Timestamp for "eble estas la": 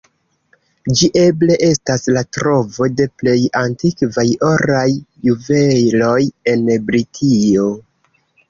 1.23-2.23